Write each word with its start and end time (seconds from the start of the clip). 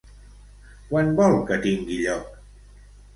Quan 0.87 1.11
vol 1.19 1.37
que 1.51 1.57
tingui 1.65 1.99
lloc? 2.07 2.33